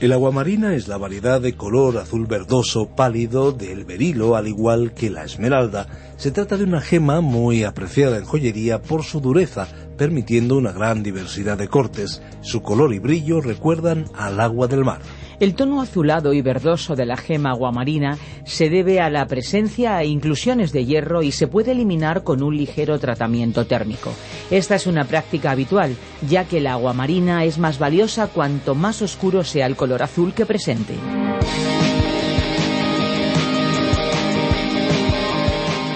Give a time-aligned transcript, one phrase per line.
[0.00, 5.10] El aguamarina es la variedad de color azul verdoso pálido del berilo, al igual que
[5.10, 5.88] la esmeralda.
[6.16, 9.68] Se trata de una gema muy apreciada en joyería por su dureza,
[9.98, 12.22] permitiendo una gran diversidad de cortes.
[12.40, 15.02] Su color y brillo recuerdan al agua del mar.
[15.40, 20.06] El tono azulado y verdoso de la gema aguamarina se debe a la presencia e
[20.06, 24.12] inclusiones de hierro y se puede eliminar con un ligero tratamiento térmico.
[24.50, 25.96] Esta es una práctica habitual,
[26.28, 30.44] ya que la aguamarina es más valiosa cuanto más oscuro sea el color azul que
[30.44, 30.94] presente.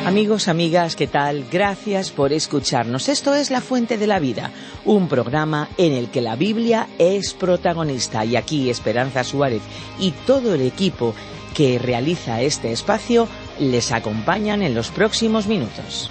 [0.04, 1.46] Amigos, amigas, ¿qué tal?
[1.50, 3.08] Gracias por escucharnos.
[3.08, 4.50] Esto es La Fuente de la Vida,
[4.84, 9.62] un programa en el que la Biblia es protagonista y aquí Esperanza Suárez
[9.98, 11.14] y todo el equipo
[11.54, 16.10] que realiza este espacio les acompañan en los próximos minutos.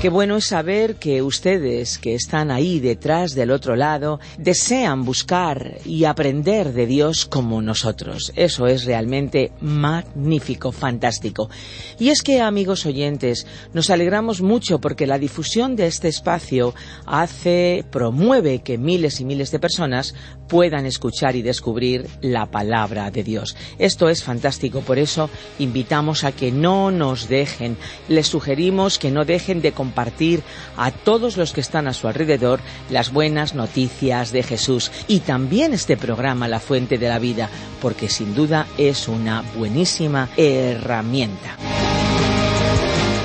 [0.00, 5.78] Qué bueno es saber que ustedes que están ahí detrás del otro lado desean buscar
[5.84, 8.32] y aprender de Dios como nosotros.
[8.36, 11.50] Eso es realmente magnífico, fantástico.
[11.98, 17.84] Y es que, amigos oyentes, nos alegramos mucho porque la difusión de este espacio hace,
[17.90, 20.14] promueve que miles y miles de personas
[20.48, 23.56] puedan escuchar y descubrir la palabra de Dios.
[23.80, 27.76] Esto es fantástico, por eso invitamos a que no nos dejen,
[28.08, 30.42] les sugerimos que no dejen de compartir
[30.76, 35.72] a todos los que están a su alrededor las buenas noticias de Jesús y también
[35.72, 37.48] este programa La Fuente de la Vida,
[37.80, 41.56] porque sin duda es una buenísima herramienta.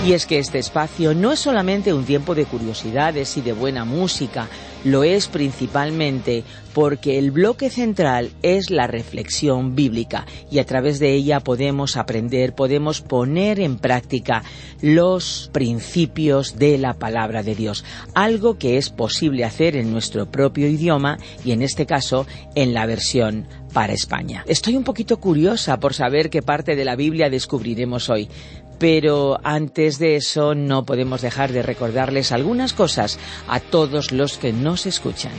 [0.06, 3.86] Y es que este espacio no es solamente un tiempo de curiosidades y de buena
[3.86, 4.50] música,
[4.84, 6.44] lo es principalmente
[6.74, 12.54] porque el bloque central es la reflexión bíblica y a través de ella podemos aprender,
[12.54, 14.44] podemos poner en práctica
[14.82, 20.68] los principios de la palabra de Dios, algo que es posible hacer en nuestro propio
[20.68, 24.44] idioma y en este caso en la versión para España.
[24.48, 28.30] Estoy un poquito curiosa por saber qué parte de la Biblia descubriremos hoy.
[28.80, 34.54] Pero antes de eso no podemos dejar de recordarles algunas cosas a todos los que
[34.54, 35.32] nos escuchan.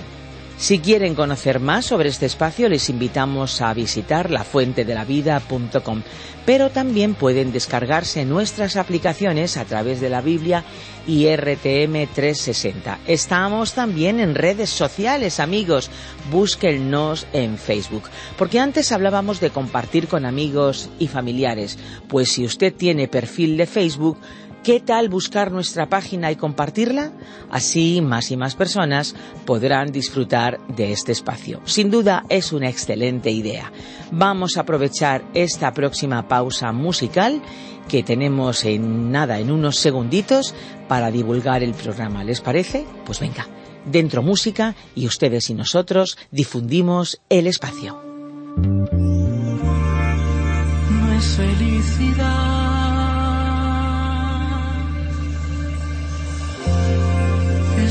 [0.56, 6.03] Si quieren conocer más sobre este espacio, les invitamos a visitar lafuentedelavida.com,
[6.47, 10.64] pero también pueden descargarse nuestras aplicaciones a través de la Biblia
[11.06, 13.00] y RTM 360.
[13.06, 15.91] Estamos también en redes sociales, amigos.
[16.31, 18.04] Búsquennos en Facebook.
[18.38, 21.78] Porque antes hablábamos de compartir con amigos y familiares.
[22.09, 24.19] Pues si usted tiene perfil de Facebook,
[24.64, 27.12] ¿Qué tal buscar nuestra página y compartirla?
[27.50, 29.14] Así más y más personas
[29.44, 31.60] podrán disfrutar de este espacio.
[31.66, 33.70] Sin duda es una excelente idea.
[34.10, 37.42] Vamos a aprovechar esta próxima pausa musical
[37.88, 40.54] que tenemos en nada, en unos segunditos,
[40.88, 42.25] para divulgar el programa.
[42.25, 42.86] ¿Les parece?
[43.04, 43.46] Pues venga,
[43.84, 48.00] dentro música y ustedes y nosotros difundimos el espacio.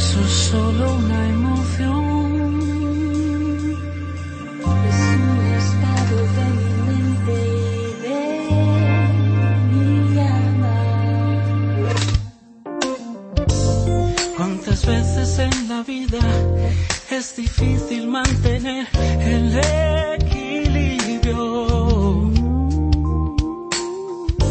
[0.04, 2.52] Eso es solo una emoción.
[4.90, 7.38] Es un estado de mi mente
[7.70, 8.20] y de
[9.70, 9.88] mi
[10.42, 10.78] alma.
[14.38, 16.24] ¿Cuántas veces en la vida
[17.10, 18.88] es difícil mantener
[19.36, 19.46] el
[20.18, 21.48] equilibrio?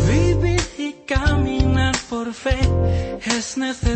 [0.08, 2.58] Vivir y caminar por fe
[3.26, 3.91] es necesario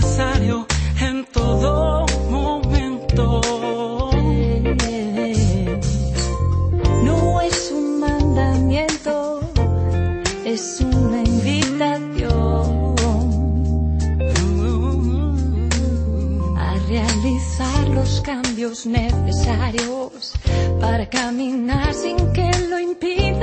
[20.86, 23.35] para caminar sin que lo impida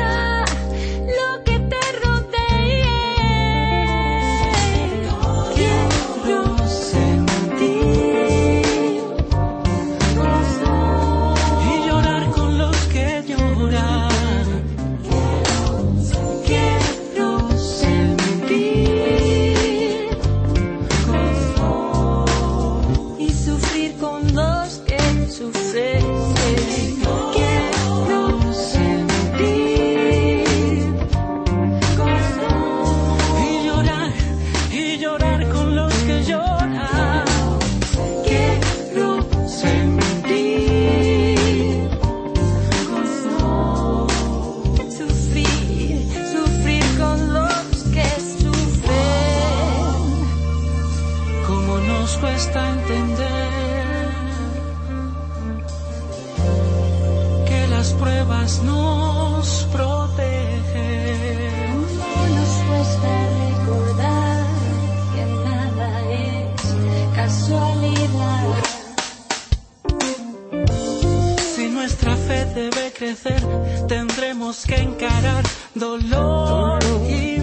[57.48, 61.01] que las pruebas nos protegen.
[62.15, 63.12] No nos cuesta
[63.44, 64.45] recordar
[65.13, 66.62] que nada es
[67.15, 68.48] casualidad.
[71.56, 73.42] Si nuestra fe debe crecer,
[73.88, 75.44] tendremos que encarar
[75.75, 77.43] dolor y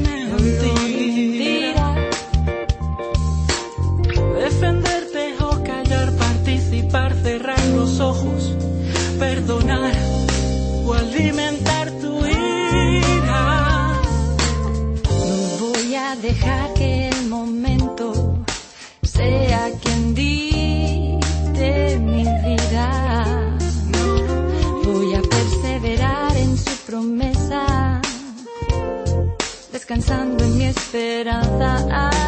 [30.01, 32.20] descansando en mi esperanza.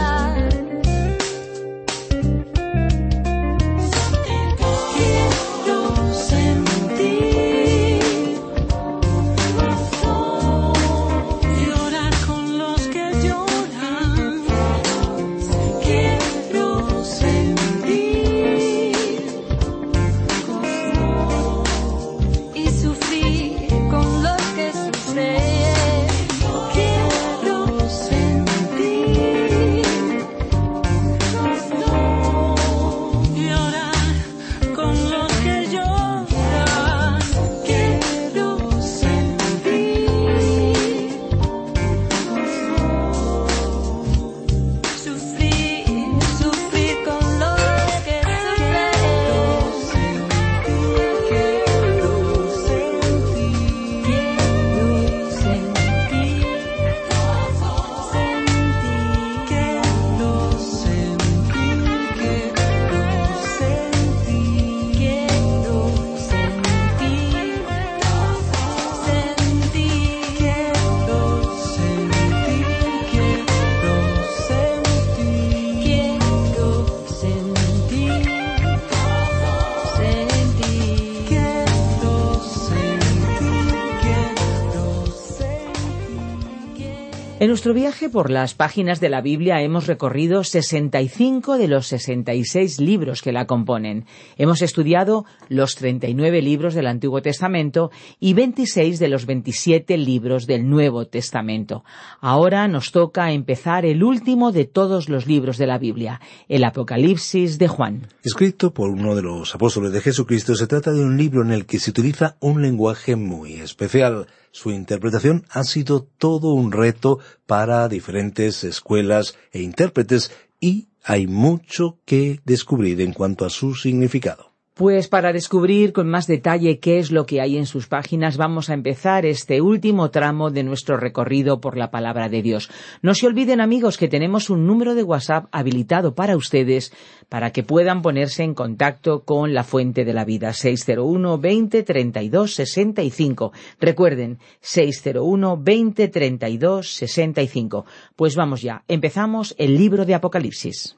[87.52, 93.20] Nuestro viaje por las páginas de la Biblia hemos recorrido 65 de los 66 libros
[93.20, 94.06] que la componen.
[94.38, 100.66] Hemos estudiado los 39 libros del Antiguo Testamento y 26 de los 27 libros del
[100.66, 101.84] Nuevo Testamento.
[102.22, 107.58] Ahora nos toca empezar el último de todos los libros de la Biblia, el Apocalipsis
[107.58, 108.06] de Juan.
[108.24, 111.66] Escrito por uno de los apóstoles de Jesucristo, se trata de un libro en el
[111.66, 114.26] que se utiliza un lenguaje muy especial.
[114.52, 120.30] Su interpretación ha sido todo un reto para diferentes escuelas e intérpretes
[120.60, 124.51] y hay mucho que descubrir en cuanto a su significado.
[124.82, 128.68] Pues para descubrir con más detalle qué es lo que hay en sus páginas, vamos
[128.68, 132.68] a empezar este último tramo de nuestro recorrido por la palabra de Dios.
[133.00, 136.92] No se olviden amigos que tenemos un número de WhatsApp habilitado para ustedes
[137.28, 142.52] para que puedan ponerse en contacto con la fuente de la vida 601 20 32
[142.52, 143.52] 65.
[143.78, 147.84] Recuerden 601 20 32 65.
[148.16, 150.96] Pues vamos ya, empezamos el libro de Apocalipsis.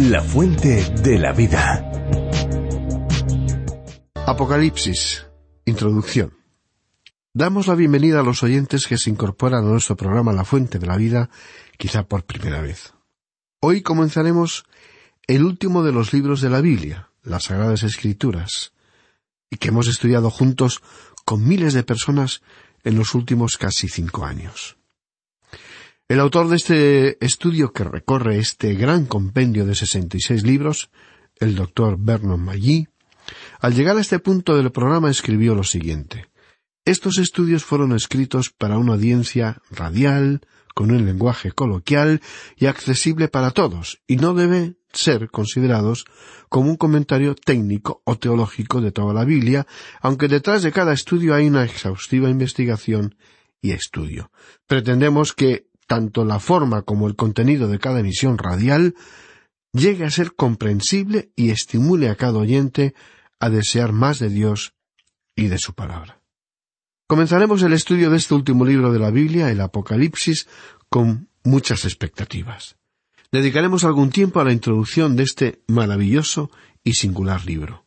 [0.00, 1.90] La fuente de la vida.
[4.14, 5.26] Apocalipsis.
[5.64, 6.34] Introducción.
[7.34, 10.86] Damos la bienvenida a los oyentes que se incorporan a nuestro programa La Fuente de
[10.86, 11.30] la Vida,
[11.78, 12.94] quizá por primera vez.
[13.58, 14.66] Hoy comenzaremos
[15.26, 18.72] el último de los libros de la Biblia, las Sagradas Escrituras,
[19.50, 20.80] y que hemos estudiado juntos
[21.24, 22.40] con miles de personas
[22.84, 24.78] en los últimos casi cinco años.
[26.08, 30.88] El autor de este estudio que recorre este gran compendio de 66 libros,
[31.36, 32.88] el doctor Vernon Magee,
[33.60, 36.30] al llegar a este punto del programa escribió lo siguiente.
[36.86, 40.40] Estos estudios fueron escritos para una audiencia radial,
[40.74, 42.22] con un lenguaje coloquial
[42.56, 46.06] y accesible para todos, y no deben ser considerados
[46.48, 49.66] como un comentario técnico o teológico de toda la Biblia,
[50.00, 53.14] aunque detrás de cada estudio hay una exhaustiva investigación
[53.60, 54.30] y estudio.
[54.66, 58.94] Pretendemos que tanto la forma como el contenido de cada emisión radial
[59.72, 62.94] llegue a ser comprensible y estimule a cada oyente
[63.40, 64.74] a desear más de Dios
[65.34, 66.20] y de su palabra.
[67.08, 70.46] Comenzaremos el estudio de este último libro de la Biblia, el Apocalipsis,
[70.90, 72.76] con muchas expectativas.
[73.32, 76.50] Dedicaremos algún tiempo a la introducción de este maravilloso
[76.84, 77.86] y singular libro.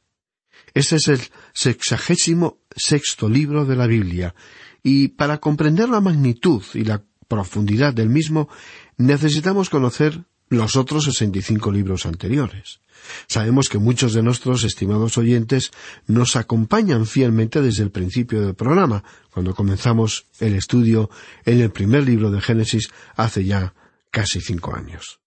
[0.73, 1.21] Este es el
[1.53, 4.33] sexagésimo sexto libro de la Biblia,
[4.81, 8.49] y para comprender la magnitud y la profundidad del mismo
[8.97, 12.81] necesitamos conocer los otros sesenta y cinco libros anteriores.
[13.27, 15.71] Sabemos que muchos de nuestros estimados oyentes
[16.07, 21.09] nos acompañan fielmente desde el principio del programa, cuando comenzamos el estudio
[21.45, 23.73] en el primer libro de Génesis hace ya
[24.11, 25.21] casi cinco años.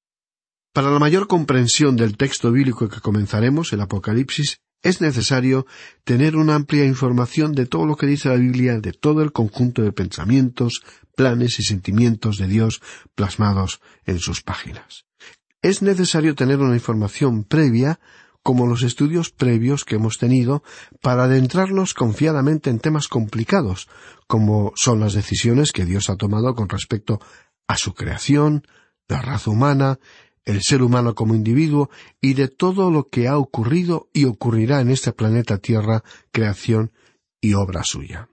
[0.74, 5.66] Para la mayor comprensión del texto bíblico que comenzaremos, el Apocalipsis, es necesario
[6.04, 9.80] tener una amplia información de todo lo que dice la Biblia, de todo el conjunto
[9.80, 10.82] de pensamientos,
[11.16, 12.80] planes y sentimientos de Dios
[13.14, 15.06] plasmados en sus páginas.
[15.62, 17.98] Es necesario tener una información previa,
[18.42, 20.62] como los estudios previos que hemos tenido,
[21.00, 23.88] para adentrarnos confiadamente en temas complicados,
[24.26, 27.20] como son las decisiones que Dios ha tomado con respecto
[27.66, 28.66] a su creación,
[29.08, 29.98] la raza humana,
[30.44, 31.90] el ser humano como individuo
[32.20, 36.92] y de todo lo que ha ocurrido y ocurrirá en este planeta Tierra, creación
[37.40, 38.28] y obra suya.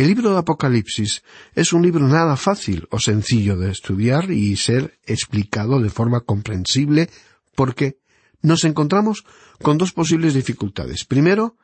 [0.00, 1.22] El libro de Apocalipsis
[1.54, 7.10] es un libro nada fácil o sencillo de estudiar y ser explicado de forma comprensible
[7.54, 7.98] porque
[8.40, 9.26] nos encontramos
[9.60, 11.04] con dos posibles dificultades.
[11.04, 11.58] Primero,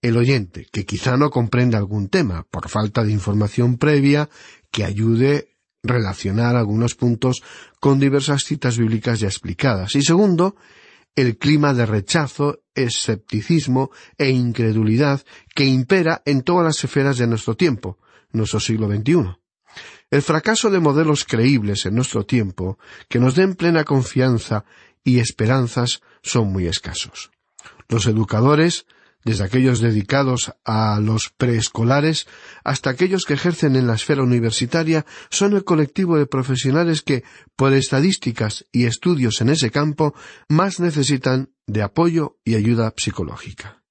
[0.00, 4.30] el oyente, que quizá no comprenda algún tema por falta de información previa
[4.70, 5.50] que ayude
[5.82, 7.42] relacionar algunos puntos
[7.80, 9.94] con diversas citas bíblicas ya explicadas.
[9.94, 10.56] Y segundo,
[11.16, 17.56] el clima de rechazo, escepticismo e incredulidad que impera en todas las esferas de nuestro
[17.56, 17.98] tiempo,
[18.32, 19.36] nuestro siglo XXI.
[20.10, 22.78] El fracaso de modelos creíbles en nuestro tiempo,
[23.08, 24.64] que nos den plena confianza
[25.02, 27.30] y esperanzas, son muy escasos.
[27.88, 28.86] Los educadores
[29.24, 32.26] desde aquellos dedicados a los preescolares
[32.62, 37.24] hasta aquellos que ejercen en la esfera universitaria, son el colectivo de profesionales que,
[37.56, 40.14] por estadísticas y estudios en ese campo,
[40.48, 43.82] más necesitan de apoyo y ayuda psicológica.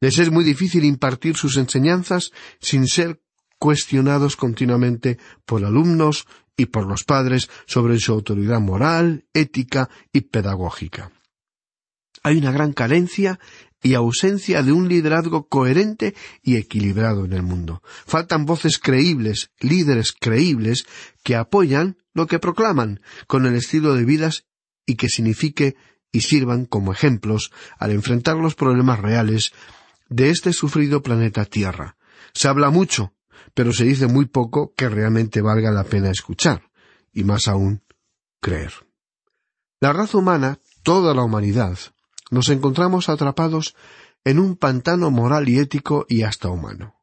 [0.00, 3.20] Les es muy difícil impartir sus enseñanzas sin ser
[3.58, 11.12] cuestionados continuamente por alumnos y por los padres sobre su autoridad moral, ética y pedagógica.
[12.22, 13.38] Hay una gran carencia
[13.82, 17.82] y ausencia de un liderazgo coherente y equilibrado en el mundo.
[18.06, 20.84] Faltan voces creíbles, líderes creíbles,
[21.22, 24.44] que apoyan lo que proclaman con el estilo de vidas
[24.86, 25.76] y que signifique
[26.12, 29.52] y sirvan como ejemplos al enfrentar los problemas reales
[30.08, 31.96] de este sufrido planeta Tierra.
[32.34, 33.14] Se habla mucho,
[33.54, 36.70] pero se dice muy poco que realmente valga la pena escuchar,
[37.12, 37.82] y más aún,
[38.40, 38.72] creer.
[39.80, 41.78] La raza humana, toda la humanidad,
[42.30, 43.74] nos encontramos atrapados
[44.24, 46.94] en un pantano moral y ético y hasta humano.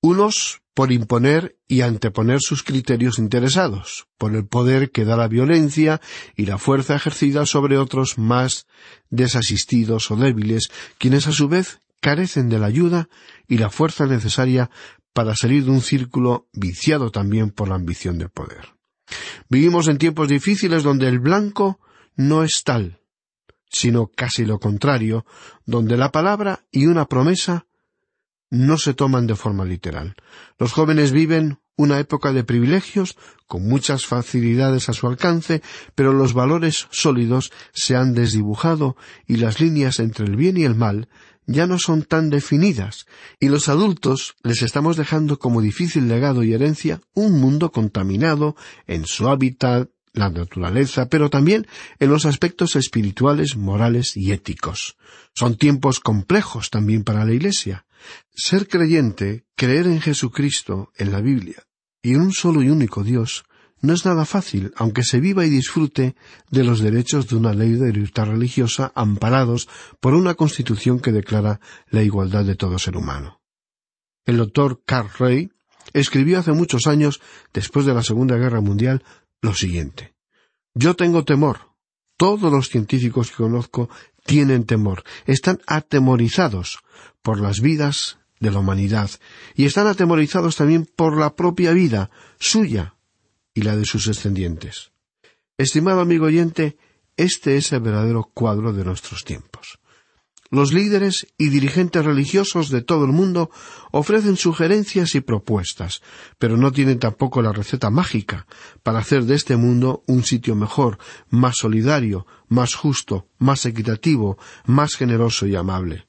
[0.00, 6.02] Unos por imponer y anteponer sus criterios interesados, por el poder que da la violencia
[6.36, 8.66] y la fuerza ejercida sobre otros más
[9.08, 13.08] desasistidos o débiles, quienes a su vez carecen de la ayuda
[13.48, 14.70] y la fuerza necesaria
[15.14, 18.76] para salir de un círculo viciado también por la ambición de poder.
[19.48, 21.80] Vivimos en tiempos difíciles donde el blanco
[22.16, 23.00] no es tal,
[23.76, 25.26] sino casi lo contrario,
[25.66, 27.66] donde la palabra y una promesa
[28.48, 30.14] no se toman de forma literal.
[30.58, 35.60] Los jóvenes viven una época de privilegios, con muchas facilidades a su alcance,
[35.94, 40.74] pero los valores sólidos se han desdibujado y las líneas entre el bien y el
[40.74, 41.08] mal
[41.46, 43.06] ya no son tan definidas,
[43.38, 48.56] y los adultos les estamos dejando como difícil legado y herencia un mundo contaminado
[48.86, 51.66] en su hábitat, la naturaleza, pero también
[51.98, 54.96] en los aspectos espirituales, morales y éticos.
[55.34, 57.86] Son tiempos complejos también para la Iglesia.
[58.34, 61.62] Ser creyente, creer en Jesucristo, en la Biblia,
[62.02, 63.44] y en un solo y único Dios,
[63.80, 66.16] no es nada fácil, aunque se viva y disfrute
[66.50, 69.68] de los derechos de una ley de libertad religiosa amparados
[70.00, 73.42] por una constitución que declara la igualdad de todo ser humano.
[74.24, 75.50] El doctor Carl Rey
[75.92, 77.20] escribió hace muchos años,
[77.52, 79.04] después de la Segunda Guerra Mundial,
[79.42, 80.14] lo siguiente.
[80.74, 81.70] Yo tengo temor.
[82.16, 83.90] Todos los científicos que conozco
[84.24, 85.04] tienen temor.
[85.26, 86.78] Están atemorizados
[87.22, 89.10] por las vidas de la humanidad
[89.54, 92.94] y están atemorizados también por la propia vida suya
[93.54, 94.92] y la de sus descendientes.
[95.56, 96.76] Estimado amigo oyente,
[97.16, 99.78] este es el verdadero cuadro de nuestros tiempos.
[100.50, 103.50] Los líderes y dirigentes religiosos de todo el mundo
[103.90, 106.02] ofrecen sugerencias y propuestas,
[106.38, 108.46] pero no tienen tampoco la receta mágica
[108.82, 110.98] para hacer de este mundo un sitio mejor,
[111.30, 116.06] más solidario, más justo, más equitativo, más generoso y amable.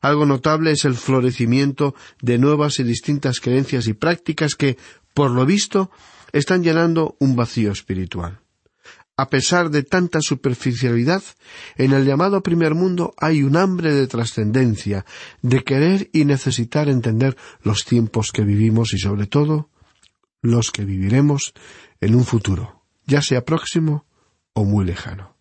[0.00, 4.76] Algo notable es el florecimiento de nuevas y distintas creencias y prácticas que,
[5.14, 5.90] por lo visto,
[6.32, 8.41] están llenando un vacío espiritual.
[9.16, 11.22] A pesar de tanta superficialidad,
[11.76, 15.04] en el llamado primer mundo hay un hambre de trascendencia,
[15.42, 19.68] de querer y necesitar entender los tiempos que vivimos y sobre todo
[20.40, 21.52] los que viviremos
[22.00, 24.06] en un futuro, ya sea próximo
[24.54, 25.36] o muy lejano.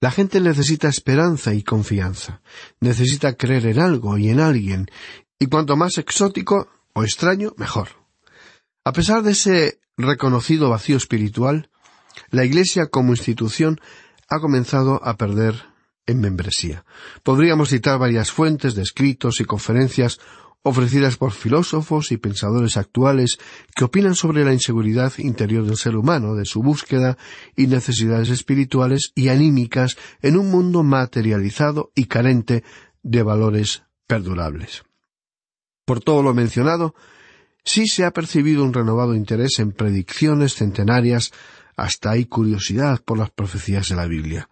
[0.00, 2.40] La gente necesita esperanza y confianza,
[2.80, 4.86] necesita creer en algo y en alguien,
[5.40, 7.88] y cuanto más exótico o extraño, mejor.
[8.84, 11.68] A pesar de ese reconocido vacío espiritual,
[12.30, 13.80] la Iglesia como institución
[14.28, 15.54] ha comenzado a perder
[16.06, 16.84] en membresía.
[17.22, 20.18] Podríamos citar varias fuentes de escritos y conferencias
[20.62, 23.38] ofrecidas por filósofos y pensadores actuales
[23.74, 27.16] que opinan sobre la inseguridad interior del ser humano, de su búsqueda
[27.56, 32.64] y necesidades espirituales y anímicas en un mundo materializado y carente
[33.02, 34.82] de valores perdurables.
[35.84, 36.94] Por todo lo mencionado,
[37.64, 41.32] sí se ha percibido un renovado interés en predicciones centenarias,
[41.78, 44.50] hasta hay curiosidad por las profecías de la Biblia.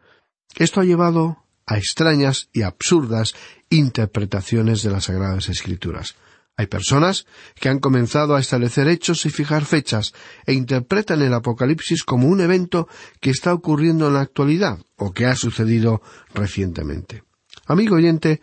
[0.54, 3.34] Esto ha llevado a extrañas y absurdas
[3.68, 6.14] interpretaciones de las Sagradas Escrituras.
[6.56, 10.14] Hay personas que han comenzado a establecer hechos y fijar fechas
[10.46, 12.88] e interpretan el Apocalipsis como un evento
[13.20, 16.02] que está ocurriendo en la actualidad o que ha sucedido
[16.32, 17.24] recientemente.
[17.66, 18.40] Amigo oyente,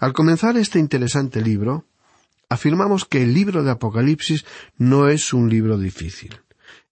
[0.00, 1.86] al comenzar este interesante libro,
[2.50, 4.44] afirmamos que el libro de Apocalipsis
[4.76, 6.38] no es un libro difícil.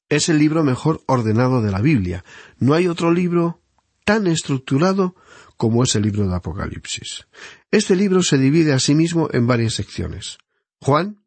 [0.09, 2.25] Es el libro mejor ordenado de la Biblia.
[2.59, 3.61] No hay otro libro
[4.05, 5.17] tan estructurado
[5.57, 7.27] como es el libro de Apocalipsis.
[7.71, 10.39] Este libro se divide asimismo en varias secciones.
[10.81, 11.23] Juan,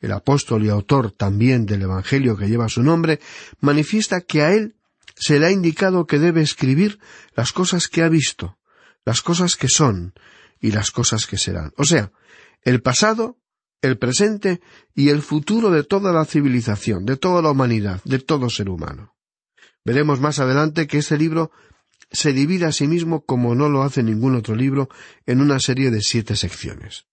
[0.00, 3.20] el apóstol y autor también del Evangelio que lleva su nombre,
[3.60, 4.76] manifiesta que a él
[5.14, 6.98] se le ha indicado que debe escribir
[7.36, 8.58] las cosas que ha visto,
[9.04, 10.14] las cosas que son
[10.60, 11.72] y las cosas que serán.
[11.76, 12.12] O sea,
[12.62, 13.36] el pasado,
[13.82, 14.60] el presente
[14.94, 19.14] y el futuro de toda la civilización, de toda la humanidad, de todo ser humano.
[19.84, 21.50] Veremos más adelante que este libro
[22.10, 24.88] se divide a sí mismo como no lo hace ningún otro libro
[25.26, 27.06] en una serie de siete secciones.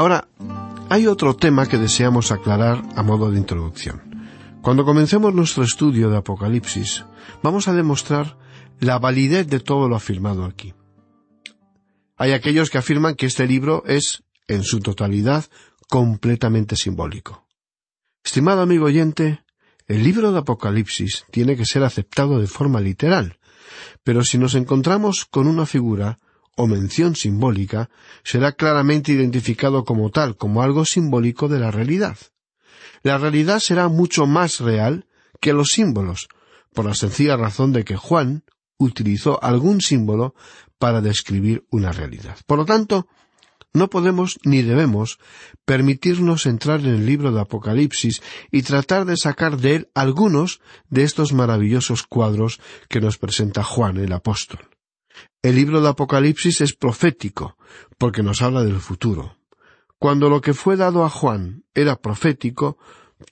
[0.00, 0.28] Ahora,
[0.88, 4.00] hay otro tema que deseamos aclarar a modo de introducción.
[4.62, 7.04] Cuando comencemos nuestro estudio de Apocalipsis,
[7.42, 8.38] vamos a demostrar
[8.78, 10.72] la validez de todo lo afirmado aquí.
[12.16, 15.44] Hay aquellos que afirman que este libro es, en su totalidad,
[15.86, 17.46] completamente simbólico.
[18.24, 19.44] Estimado amigo oyente,
[19.86, 23.38] el libro de Apocalipsis tiene que ser aceptado de forma literal,
[24.02, 26.20] pero si nos encontramos con una figura
[26.60, 27.88] o mención simbólica
[28.22, 32.18] será claramente identificado como tal, como algo simbólico de la realidad.
[33.02, 35.06] La realidad será mucho más real
[35.40, 36.28] que los símbolos,
[36.74, 38.44] por la sencilla razón de que Juan
[38.78, 40.34] utilizó algún símbolo
[40.78, 42.36] para describir una realidad.
[42.46, 43.08] Por lo tanto,
[43.72, 45.18] no podemos ni debemos
[45.64, 48.20] permitirnos entrar en el libro de Apocalipsis
[48.50, 53.96] y tratar de sacar de él algunos de estos maravillosos cuadros que nos presenta Juan
[53.96, 54.60] el apóstol.
[55.42, 57.56] El libro de Apocalipsis es profético,
[57.98, 59.36] porque nos habla del futuro.
[59.98, 62.78] Cuando lo que fue dado a Juan era profético,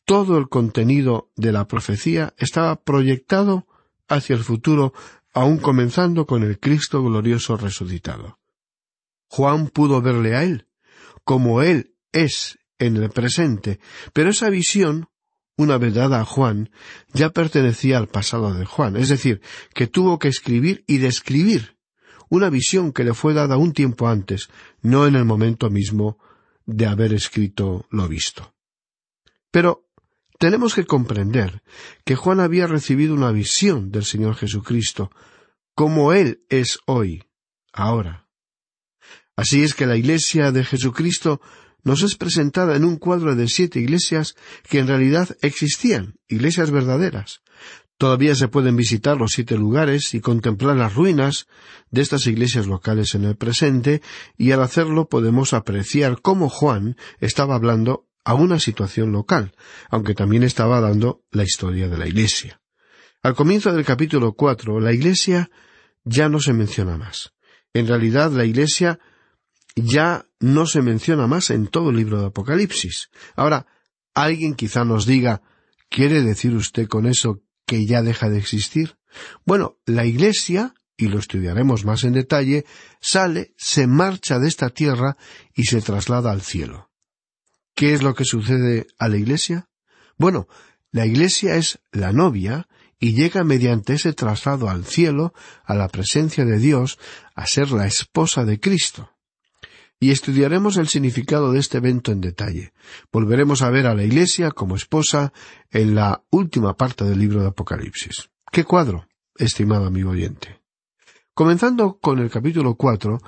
[0.05, 3.67] todo el contenido de la profecía estaba proyectado
[4.09, 4.93] hacia el futuro,
[5.33, 8.39] aun comenzando con el Cristo glorioso resucitado.
[9.29, 10.67] Juan pudo verle a él,
[11.25, 13.81] como él es en el presente,
[14.13, 15.09] pero esa visión,
[15.57, 16.71] una vez dada a Juan,
[17.13, 19.41] ya pertenecía al pasado de Juan, es decir,
[19.75, 21.78] que tuvo que escribir y describir
[22.29, 24.49] una visión que le fue dada un tiempo antes,
[24.83, 26.19] no en el momento mismo
[26.67, 28.55] de haber escrito lo visto.
[29.51, 29.89] Pero
[30.39, 31.63] tenemos que comprender
[32.05, 35.11] que Juan había recibido una visión del Señor Jesucristo,
[35.75, 37.25] como Él es hoy,
[37.73, 38.29] ahora.
[39.37, 41.41] Así es que la Iglesia de Jesucristo
[41.85, 44.35] nos es presentada en un cuadro de siete iglesias
[44.69, 47.41] que en realidad existían, iglesias verdaderas,
[47.99, 51.49] Todavía se pueden visitar los siete lugares y contemplar las ruinas
[51.91, 54.03] de estas iglesias locales en el presente,
[54.37, 59.53] y al hacerlo podemos apreciar cómo Juan estaba hablando a una situación local,
[59.91, 62.61] aunque también estaba dando la historia de la iglesia.
[63.21, 65.51] Al comienzo del capítulo cuatro, la iglesia
[66.05, 67.33] ya no se menciona más.
[67.75, 69.01] En realidad, la iglesia
[69.75, 73.11] ya no se menciona más en todo el libro de Apocalipsis.
[73.35, 73.67] Ahora,
[74.15, 75.43] alguien quizá nos diga,
[75.89, 78.97] ¿quiere decir usted con eso que ya deja de existir?
[79.45, 82.65] Bueno, la Iglesia, y lo estudiaremos más en detalle,
[83.01, 85.19] sale, se marcha de esta tierra
[85.55, 86.91] y se traslada al cielo.
[87.75, 89.69] ¿Qué es lo que sucede a la Iglesia?
[90.17, 90.49] Bueno,
[90.91, 92.67] la Iglesia es la novia
[92.99, 96.99] y llega mediante ese traslado al cielo, a la presencia de Dios,
[97.37, 99.18] a ser la esposa de Cristo
[100.01, 102.73] y estudiaremos el significado de este evento en detalle.
[103.13, 105.33] Volveremos a ver a la Iglesia como esposa
[105.71, 108.31] en la última parte del libro de Apocalipsis.
[108.51, 109.07] ¿Qué cuadro,
[109.37, 110.61] estimado amigo oyente?
[111.35, 113.21] Comenzando con el capítulo cuatro,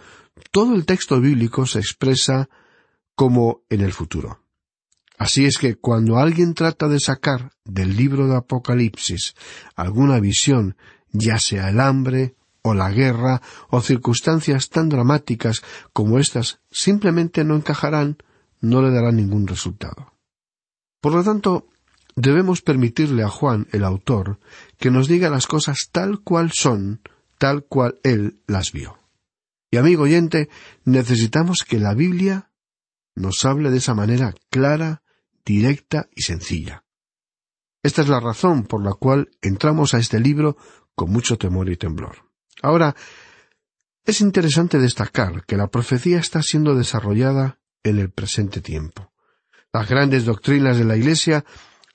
[0.51, 2.49] todo el texto bíblico se expresa
[3.15, 4.43] como en el futuro.
[5.19, 9.35] Así es que cuando alguien trata de sacar del libro de Apocalipsis
[9.77, 10.77] alguna visión,
[11.13, 17.57] ya sea el hambre, o la guerra, o circunstancias tan dramáticas como estas, simplemente no
[17.57, 18.19] encajarán,
[18.61, 20.15] no le darán ningún resultado.
[21.01, 21.69] Por lo tanto,
[22.17, 24.39] debemos permitirle a Juan, el autor,
[24.79, 27.01] que nos diga las cosas tal cual son,
[27.39, 28.99] tal cual él las vio.
[29.71, 30.49] Y amigo oyente,
[30.85, 32.51] necesitamos que la Biblia
[33.15, 35.03] nos hable de esa manera clara,
[35.45, 36.85] directa y sencilla.
[37.83, 40.57] Esta es la razón por la cual entramos a este libro
[40.95, 42.30] con mucho temor y temblor.
[42.63, 42.95] Ahora,
[44.05, 49.13] es interesante destacar que la profecía está siendo desarrollada en el presente tiempo.
[49.73, 51.45] Las grandes doctrinas de la Iglesia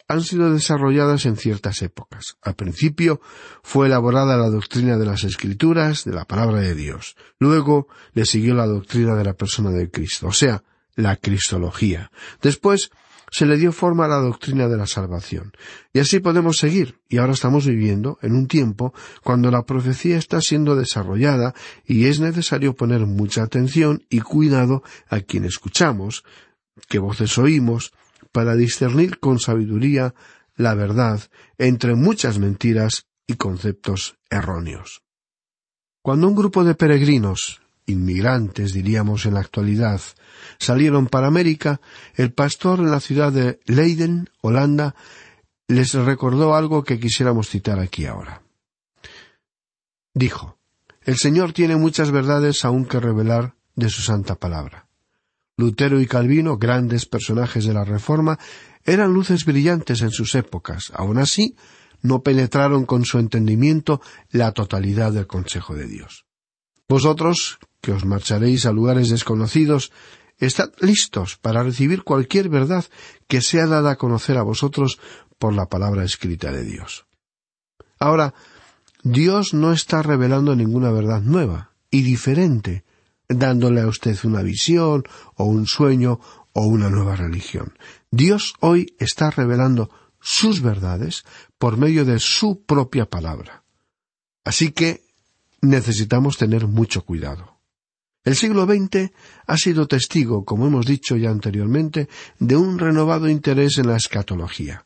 [0.07, 2.37] han sido desarrolladas en ciertas épocas.
[2.41, 3.21] Al principio
[3.63, 7.15] fue elaborada la doctrina de las Escrituras, de la palabra de Dios.
[7.39, 10.63] Luego le siguió la doctrina de la persona de Cristo, o sea,
[10.95, 12.11] la Cristología.
[12.41, 12.91] Después
[13.35, 15.51] se le dio forma a la doctrina de la salvación.
[15.91, 17.01] Y así podemos seguir.
[17.09, 18.93] Y ahora estamos viviendo en un tiempo
[19.25, 21.53] cuando la profecía está siendo desarrollada
[21.85, 26.23] y es necesario poner mucha atención y cuidado a quien escuchamos,
[26.87, 27.91] qué voces oímos,
[28.31, 30.15] para discernir con sabiduría
[30.55, 31.19] la verdad
[31.57, 35.03] entre muchas mentiras y conceptos erróneos.
[36.01, 40.01] Cuando un grupo de peregrinos, inmigrantes diríamos en la actualidad,
[40.57, 41.81] salieron para América,
[42.15, 44.95] el pastor en la ciudad de Leiden, Holanda,
[45.67, 48.41] les recordó algo que quisiéramos citar aquí ahora.
[50.13, 50.57] Dijo,
[51.01, 54.87] El Señor tiene muchas verdades aún que revelar de su santa palabra.
[55.57, 58.39] Lutero y Calvino, grandes personajes de la Reforma,
[58.83, 60.91] eran luces brillantes en sus épocas.
[60.95, 61.55] Aun así,
[62.01, 66.24] no penetraron con su entendimiento la totalidad del consejo de Dios.
[66.87, 69.91] Vosotros, que os marcharéis a lugares desconocidos,
[70.37, 72.85] estad listos para recibir cualquier verdad
[73.27, 74.99] que sea dada a conocer a vosotros
[75.37, 77.05] por la palabra escrita de Dios.
[77.99, 78.33] Ahora,
[79.03, 82.83] Dios no está revelando ninguna verdad nueva y diferente
[83.27, 85.03] dándole a usted una visión
[85.35, 86.19] o un sueño
[86.53, 87.77] o una nueva religión.
[88.11, 91.23] Dios hoy está revelando sus verdades
[91.57, 93.63] por medio de su propia palabra.
[94.43, 95.04] Así que
[95.69, 97.59] necesitamos tener mucho cuidado.
[98.23, 99.11] El siglo XX
[99.45, 104.85] ha sido testigo, como hemos dicho ya anteriormente, de un renovado interés en la escatología.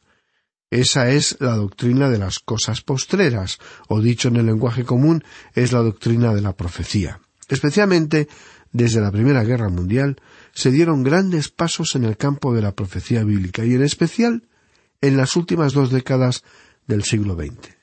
[0.69, 5.23] Esa es la doctrina de las cosas postreras, o dicho en el lenguaje común,
[5.55, 7.21] es la doctrina de la profecía.
[7.47, 8.27] Especialmente
[8.71, 10.17] desde la Primera Guerra Mundial
[10.53, 14.47] se dieron grandes pasos en el campo de la profecía bíblica y en especial
[15.01, 16.43] en las últimas dos décadas
[16.85, 17.75] del siglo XX.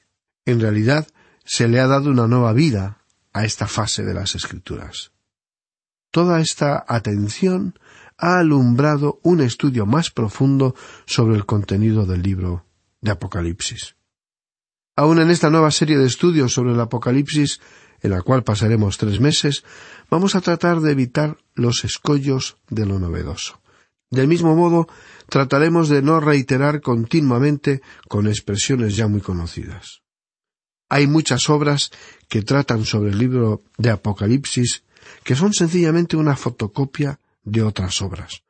[0.45, 1.09] En realidad
[1.47, 2.99] se le ha dado una nueva vida
[3.33, 5.13] a esta fase de las escrituras.
[6.11, 7.79] Toda esta atención
[8.19, 10.75] ha alumbrado un estudio más profundo
[11.07, 12.67] sobre el contenido del libro
[13.01, 13.97] de Apocalipsis.
[14.97, 17.61] Aún en esta nueva serie de estudios sobre el Apocalipsis
[18.03, 19.65] en la cual pasaremos tres meses,
[20.11, 23.61] vamos a tratar de evitar los escollos de lo novedoso.
[24.11, 24.87] Del mismo modo,
[25.29, 30.03] trataremos de no reiterar continuamente con expresiones ya muy conocidas.
[30.89, 31.91] Hay muchas obras
[32.29, 34.85] que tratan sobre el libro de Apocalipsis
[35.25, 38.43] que son sencillamente una fotocopia de otras obras.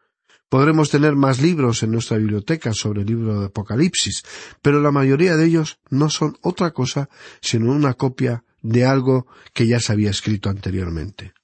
[0.49, 4.22] Podremos tener más libros en nuestra biblioteca sobre el libro de Apocalipsis,
[4.62, 7.09] pero la mayoría de ellos no son otra cosa
[7.40, 11.35] sino una copia de algo que ya se había escrito anteriormente.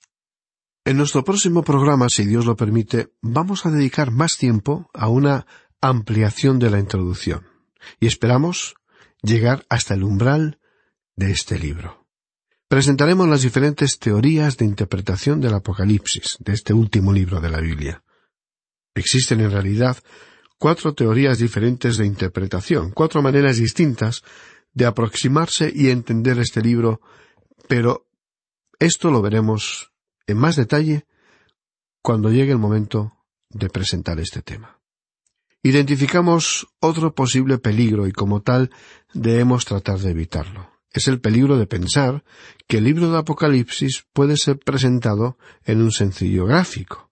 [0.84, 5.46] En nuestro próximo programa, si Dios lo permite, vamos a dedicar más tiempo a una
[5.80, 7.46] ampliación de la introducción
[8.00, 8.74] y esperamos
[9.22, 10.58] llegar hasta el umbral
[11.16, 12.06] de este libro.
[12.68, 18.02] Presentaremos las diferentes teorías de interpretación del Apocalipsis, de este último libro de la Biblia.
[18.94, 19.98] Existen en realidad
[20.58, 24.22] cuatro teorías diferentes de interpretación, cuatro maneras distintas
[24.72, 27.00] de aproximarse y entender este libro,
[27.68, 28.06] pero
[28.78, 29.92] esto lo veremos
[30.26, 31.04] en más detalle
[32.00, 33.12] cuando llegue el momento
[33.50, 34.80] de presentar este tema.
[35.62, 38.70] Identificamos otro posible peligro y como tal
[39.12, 40.71] debemos tratar de evitarlo.
[40.92, 42.24] Es el peligro de pensar
[42.66, 47.10] que el libro de Apocalipsis puede ser presentado en un sencillo gráfico.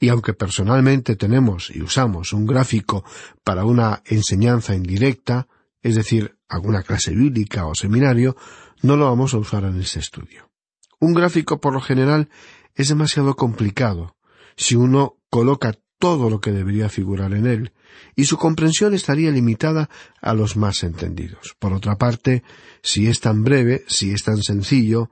[0.00, 3.04] Y aunque personalmente tenemos y usamos un gráfico
[3.44, 5.48] para una enseñanza indirecta,
[5.82, 8.36] es decir, alguna clase bíblica o seminario,
[8.82, 10.50] no lo vamos a usar en este estudio.
[10.98, 12.30] Un gráfico, por lo general,
[12.74, 14.16] es demasiado complicado
[14.56, 17.72] si uno coloca todo lo que debería figurar en él,
[18.14, 19.88] y su comprensión estaría limitada
[20.20, 21.56] a los más entendidos.
[21.58, 22.42] Por otra parte,
[22.82, 25.10] si es tan breve, si es tan sencillo,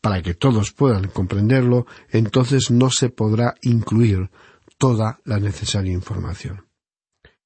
[0.00, 4.30] para que todos puedan comprenderlo, entonces no se podrá incluir
[4.78, 6.66] toda la necesaria información.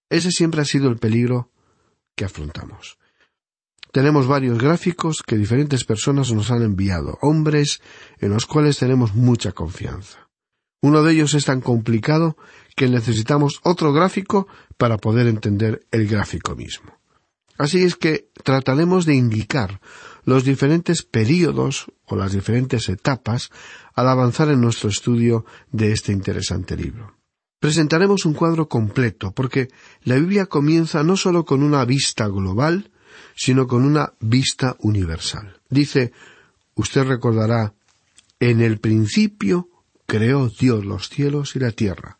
[0.09, 1.51] Ese siempre ha sido el peligro
[2.15, 2.99] que afrontamos.
[3.93, 7.81] Tenemos varios gráficos que diferentes personas nos han enviado, hombres
[8.19, 10.31] en los cuales tenemos mucha confianza.
[10.83, 12.37] Uno de ellos es tan complicado
[12.77, 16.93] que necesitamos otro gráfico para poder entender el gráfico mismo.
[17.59, 19.81] Así es que trataremos de indicar
[20.25, 23.51] los diferentes períodos o las diferentes etapas
[23.95, 27.17] al avanzar en nuestro estudio de este interesante libro.
[27.59, 29.69] Presentaremos un cuadro completo porque
[30.03, 32.91] la Biblia comienza no solo con una vista global,
[33.35, 35.61] sino con una vista universal.
[35.71, 36.13] Dice,
[36.75, 37.73] usted recordará,
[38.39, 39.71] en el principio
[40.07, 42.19] creó Dios los cielos y la tierra.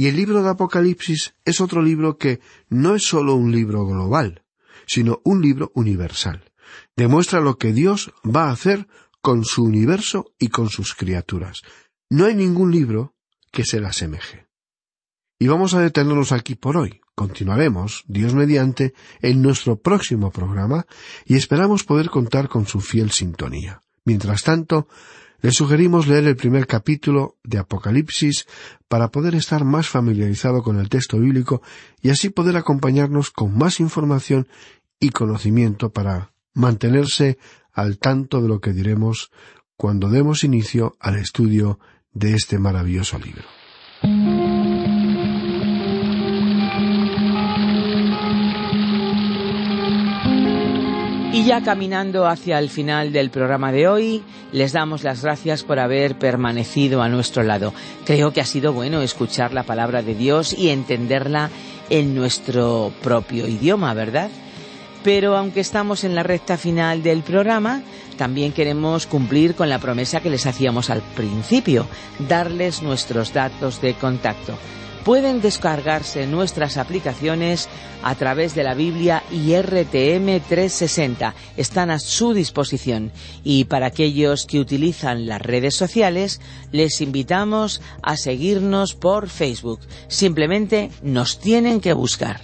[0.00, 4.44] Y el libro de Apocalipsis es otro libro que no es solo un libro global,
[4.86, 6.50] sino un libro universal.
[6.96, 8.88] Demuestra lo que Dios va a hacer
[9.20, 11.60] con su universo y con sus criaturas.
[12.08, 13.14] No hay ningún libro
[13.52, 14.46] que se le asemeje.
[15.38, 17.02] Y vamos a detenernos aquí por hoy.
[17.14, 20.86] Continuaremos, Dios mediante, en nuestro próximo programa
[21.26, 23.82] y esperamos poder contar con su fiel sintonía.
[24.06, 24.88] Mientras tanto,
[25.42, 28.46] le sugerimos leer el primer capítulo de Apocalipsis
[28.88, 31.62] para poder estar más familiarizado con el texto bíblico
[32.02, 34.48] y así poder acompañarnos con más información
[34.98, 37.38] y conocimiento para mantenerse
[37.72, 39.30] al tanto de lo que diremos
[39.76, 41.78] cuando demos inicio al estudio
[42.12, 43.59] de este maravilloso libro.
[51.32, 55.78] Y ya caminando hacia el final del programa de hoy, les damos las gracias por
[55.78, 57.72] haber permanecido a nuestro lado.
[58.04, 61.48] Creo que ha sido bueno escuchar la palabra de Dios y entenderla
[61.88, 64.28] en nuestro propio idioma, ¿verdad?
[65.04, 67.82] Pero aunque estamos en la recta final del programa,
[68.18, 71.86] también queremos cumplir con la promesa que les hacíamos al principio,
[72.28, 74.58] darles nuestros datos de contacto
[75.04, 77.68] pueden descargarse nuestras aplicaciones
[78.02, 81.34] a través de la Biblia y RTM 360.
[81.56, 83.12] Están a su disposición.
[83.44, 86.40] Y para aquellos que utilizan las redes sociales,
[86.72, 89.80] les invitamos a seguirnos por Facebook.
[90.08, 92.40] Simplemente nos tienen que buscar.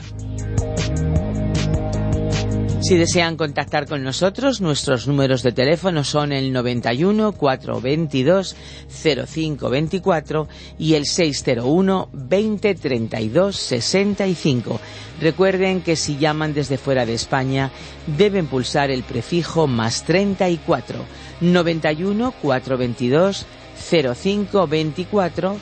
[2.80, 8.54] Si desean contactar con nosotros, nuestros números de teléfono son el 91 422
[8.88, 10.46] 0524
[10.78, 14.80] y el 601 20 32 65.
[15.20, 17.70] Recuerden que si llaman desde fuera de España,
[18.06, 20.98] deben pulsar el prefijo más 34
[21.40, 23.46] 91 422
[23.90, 25.56] 0524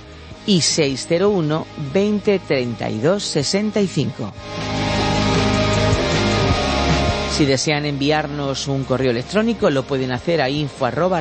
[0.47, 4.84] y 601 20 32 65.
[7.35, 11.21] Si desean enviarnos un correo electrónico, lo pueden hacer a info arroba.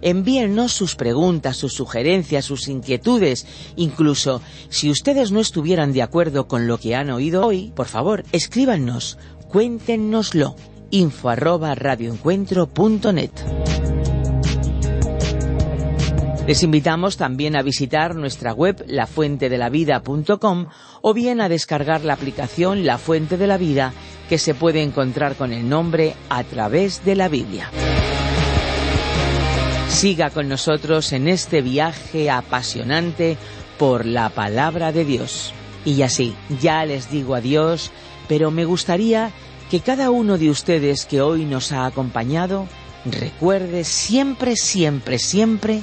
[0.00, 3.48] Envíennos sus preguntas, sus sugerencias, sus inquietudes.
[3.74, 8.22] Incluso, si ustedes no estuvieran de acuerdo con lo que han oído hoy, por favor,
[8.30, 10.54] escríbanos, cuéntenoslo,
[10.92, 11.30] info.
[16.46, 20.66] Les invitamos también a visitar nuestra web lafuentedelavida.com
[21.02, 23.92] o bien a descargar la aplicación La Fuente de la Vida
[24.28, 27.68] que se puede encontrar con el nombre a través de la Biblia.
[29.88, 33.36] Siga con nosotros en este viaje apasionante
[33.76, 35.52] por la palabra de Dios.
[35.84, 37.90] Y así, ya les digo adiós,
[38.28, 39.32] pero me gustaría
[39.68, 42.68] que cada uno de ustedes que hoy nos ha acompañado
[43.04, 45.82] recuerde siempre, siempre, siempre